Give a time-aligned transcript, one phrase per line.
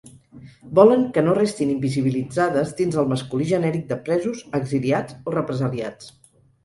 [0.79, 6.11] Volen que no restin invisibilitzades dins el masculí genèric de presos, exiliats o represaliats.